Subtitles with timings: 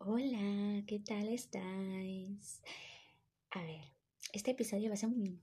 [0.00, 2.62] Hola, ¿qué tal estáis?
[3.50, 3.80] A ver,
[4.32, 5.42] este episodio va a ser un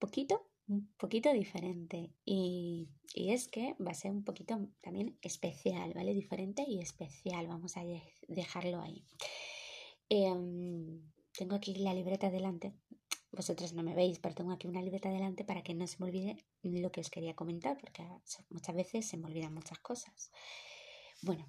[0.00, 6.14] poquito, un poquito diferente y, es que va a ser un poquito también especial, ¿vale?
[6.14, 7.84] Diferente y especial, vamos a
[8.26, 9.06] dejarlo ahí.
[10.08, 11.00] Em,
[11.38, 12.74] tengo aquí la libreta delante,
[13.30, 16.06] vosotros no me veis, pero tengo aquí una libreta delante para que no se me
[16.06, 18.02] olvide lo que os quería comentar, porque
[18.50, 20.32] muchas veces se me olvidan muchas cosas.
[21.22, 21.46] Bueno,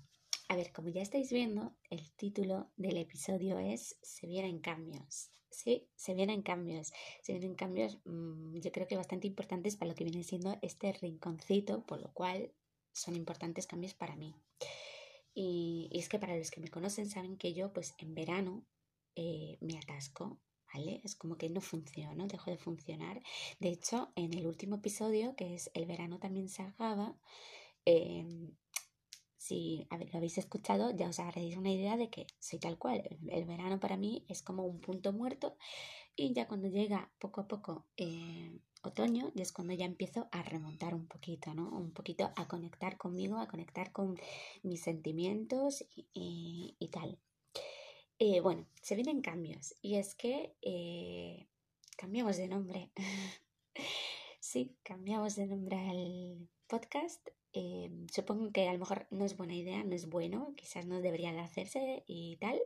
[0.48, 5.30] a ver, como ya estáis viendo, el título del episodio es Se vienen cambios.
[5.50, 6.92] Sí, se vienen cambios.
[7.22, 10.92] Se vienen cambios, mm, yo creo que bastante importantes para lo que viene siendo este
[10.94, 12.52] rinconcito, por lo cual
[12.92, 14.36] son importantes cambios para mí.
[15.34, 18.66] Y, es que para los que me conocen saben que yo, pues en verano,
[19.16, 20.40] eh, me atasco,
[20.74, 21.02] ¿vale?
[21.04, 23.22] Es como que no funciona, dejo de funcionar.
[23.60, 27.18] De hecho, en el último episodio, que es El verano también se acaba,
[27.86, 28.56] em,
[29.44, 33.04] si lo habéis escuchado, ya os haréis una idea de que soy tal cual.
[33.28, 35.58] El, verano para mí es como un punto muerto
[36.16, 40.44] y ya cuando llega poco a poco eh, otoño, ya es cuando ya empiezo a
[40.44, 41.68] remontar un poquito, ¿no?
[41.72, 44.18] Un poquito a conectar conmigo, a conectar con
[44.62, 47.20] mis sentimientos y, tal.
[48.20, 51.48] Eh, bueno, se vienen cambios y es que eh,
[51.98, 52.92] cambiamos de nombre.
[54.40, 59.56] sí, cambiamos de nombre al podcast eh, supongo que a lo mejor no es buena
[59.56, 62.60] idea, no es bueno, quizás no debería de hacerse y tal.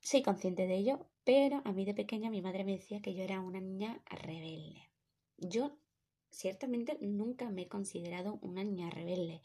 [0.00, 3.22] Soy consciente de ello, pero a mí de pequeña mi madre me decía que yo
[3.22, 4.90] era una niña rebelde.
[5.38, 5.78] Yo
[6.30, 9.42] ciertamente nunca me he considerado una niña rebelde.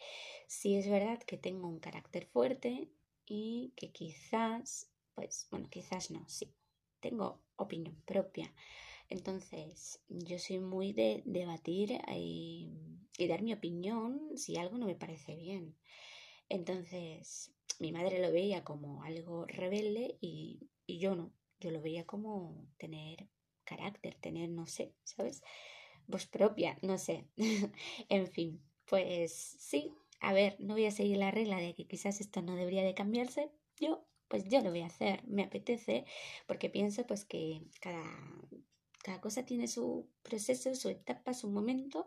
[0.47, 2.89] Sí es verdad que tengo un carácter fuerte
[3.25, 6.53] y que quizás, pues bueno, quizás no, sí,
[6.99, 8.53] tengo opinión propia.
[9.09, 12.71] Entonces, yo soy muy de debatir y,
[13.27, 15.75] dar mi opinión si algo no me parece bien.
[16.49, 21.33] Entonces, mi madre lo veía como algo rebelde y, y yo no.
[21.59, 23.27] Yo lo veía como tener
[23.63, 25.43] carácter, tener, no sé, ¿sabes?
[26.07, 27.27] Voz propia, no sé.
[28.09, 32.21] en fin, pues sí, a ver, no voy a seguir la regla de que quizás
[32.21, 33.51] esto no debería de cambiarse.
[33.79, 36.05] Yo, pues yo lo voy a hacer, me apetece,
[36.47, 38.03] porque pienso pues que cada
[39.07, 42.05] cada cosa tiene su proceso, su etapa, su momento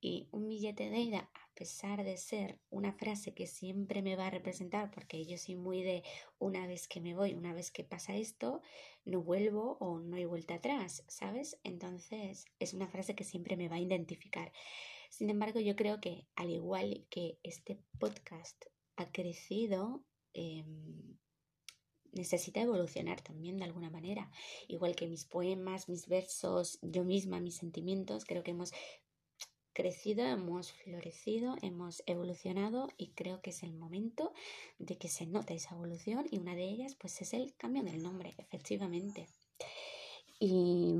[0.00, 4.26] y un billete de ida, a pesar de ser una frase que siempre me va
[4.26, 6.02] a representar, porque yo soy muy de
[6.40, 8.62] una vez que me voy, una vez que pasa esto,
[9.04, 11.56] no vuelvo o no hay vuelta atrás, ¿sabes?
[11.62, 14.50] Entonces es una frase que siempre me va a identificar.
[15.08, 18.64] Sin embargo, yo creo que al igual que este podcast
[18.96, 21.16] ha crecido, em,
[22.12, 24.30] necesita evolucionar también de alguna manera.
[24.68, 28.72] Igual que mis poemas, mis versos, yo misma, mis sentimientos, creo que hemos
[29.72, 34.32] crecido, hemos florecido, hemos evolucionado y creo que es el momento
[34.78, 38.02] de que se note esa evolución y una de ellas pues es el cambio del
[38.02, 39.28] nombre, efectivamente.
[40.38, 40.94] Y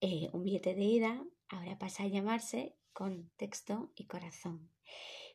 [0.00, 4.70] eh, un billete de ida ahora pasa a llamarse contexto y corazón.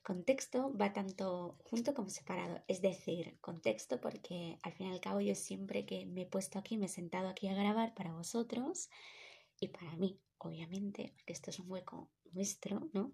[0.04, 5.20] Contexto va tanto junto como separado, es decir, contexto porque al fin y al cabo
[5.22, 8.90] yo siempre que me he puesto aquí, me he sentado aquí a grabar para vosotros
[9.60, 13.14] y para mí, obviamente, porque esto es un hueco nuestro, ¿no?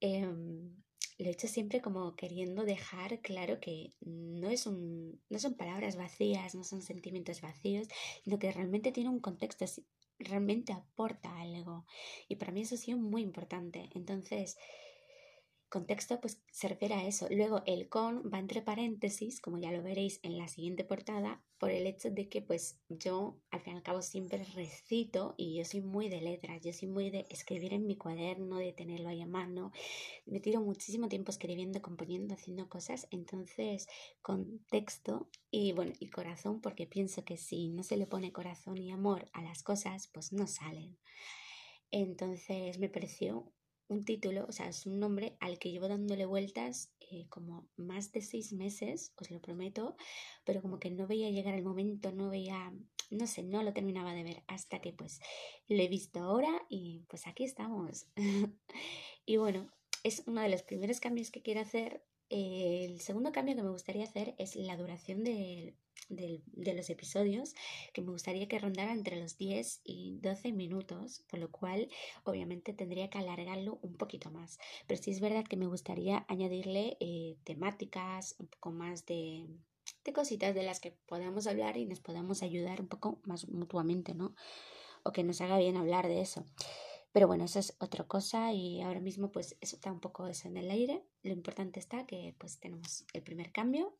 [0.00, 0.72] Em,
[1.18, 5.96] lo he hecho siempre como queriendo dejar claro que no, es un, no son palabras
[5.96, 7.88] vacías, no son sentimientos vacíos,
[8.24, 9.66] sino que realmente tiene un contexto,
[10.18, 11.84] realmente aporta algo.
[12.28, 13.90] Y para mí eso ha sido muy importante.
[13.94, 14.56] Entonces,
[15.70, 17.28] Contexto pues se refiere a eso.
[17.30, 21.70] Luego el con va entre paréntesis, como ya lo veréis en la siguiente portada, por
[21.70, 25.64] el hecho de que pues yo al fin y al cabo siempre recito y yo
[25.64, 29.22] soy muy de letras, yo soy muy de escribir en mi cuaderno, de tenerlo ahí
[29.22, 29.70] a mano.
[30.26, 33.06] Me tiro muchísimo tiempo escribiendo, componiendo, haciendo cosas.
[33.12, 33.86] Entonces,
[34.22, 38.90] contexto y bueno, y corazón, porque pienso que si no se le pone corazón y
[38.90, 40.98] amor a las cosas, pues no salen.
[41.92, 43.52] Entonces me pareció
[43.90, 48.12] un título, o sea, es un nombre al que llevo dándole vueltas eh, como más
[48.12, 49.96] de seis meses, os lo prometo,
[50.44, 52.72] pero como que no veía llegar el momento, no veía,
[53.10, 55.20] no sé, no lo terminaba de ver hasta que pues
[55.68, 58.06] lo he visto ahora y pues aquí estamos.
[59.26, 59.70] y bueno,
[60.04, 62.04] es uno de los primeros cambios que quiero hacer.
[62.28, 65.76] el segundo cambio que me gustaría hacer es la duración del
[66.10, 67.54] de los episodios
[67.92, 71.88] que me gustaría que rondara entre los 10 y 12 minutos, por lo cual
[72.24, 74.58] obviamente tendría que alargarlo un poquito más.
[74.86, 79.46] Pero sí es verdad que me gustaría añadirle eh, temáticas, un poco más de,
[80.04, 84.14] de cositas de las que podamos hablar y nos podamos ayudar un poco más mutuamente,
[84.14, 84.34] ¿no?
[85.02, 86.44] O que nos haga bien hablar de eso.
[87.12, 90.46] Pero bueno, eso es otra cosa y ahora mismo pues eso está un poco eso
[90.46, 91.02] en el aire.
[91.22, 93.96] Lo importante está que pues tenemos el primer cambio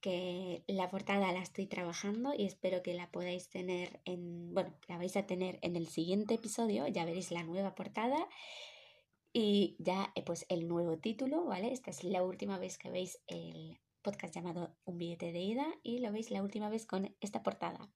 [0.00, 4.98] que la portada la estoy trabajando y espero que la podáis tener en, bueno, la
[4.98, 8.28] vais a tener en el siguiente episodio, ya veréis la nueva portada
[9.32, 11.72] y ya eh, pues el nuevo título, ¿vale?
[11.72, 15.98] Esta es la última vez que veis el podcast llamado Un billete de ida y
[15.98, 17.90] lo veis la última vez con esta portada.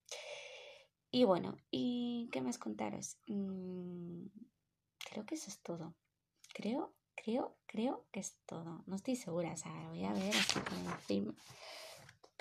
[1.11, 3.19] Y bueno, ¿y qué más contaros?
[3.27, 4.27] Mm,
[4.99, 5.95] creo que eso es todo.
[6.55, 8.83] Creo, creo, creo que es todo.
[8.87, 11.35] No estoy segura, o sea, voy a ver así como encima.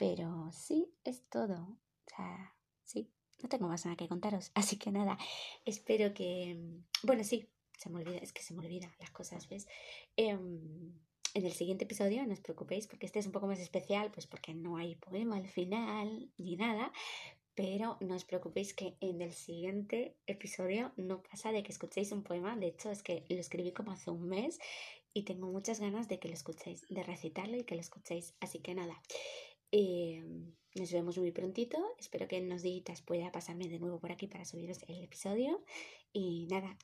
[0.01, 1.77] Pero sí, es todo.
[2.07, 3.07] O sea, sí,
[3.43, 4.49] no tengo más nada que contaros.
[4.55, 5.15] Así que nada,
[5.63, 6.57] espero que...
[7.03, 9.67] Bueno, sí, se me olvida, es que se me olvida las cosas, ¿ves?
[10.17, 10.91] Em,
[11.35, 14.25] en el siguiente episodio, no os preocupéis, porque este es un poco más especial, pues
[14.25, 16.91] porque no hay poema al final ni nada,
[17.53, 22.23] pero no os preocupéis que en el siguiente episodio no pasa de que escuchéis un
[22.23, 24.57] poema, de hecho es que lo escribí como hace un mes
[25.13, 28.59] y tengo muchas ganas de que lo escuchéis, de recitarlo y que lo escuchéis, así
[28.59, 28.99] que nada.
[29.71, 31.77] Em, nos vemos muy prontito.
[31.99, 35.63] Espero que en unos días pueda pasarme de nuevo por aquí para subiros el episodio.
[36.13, 36.77] Y nada,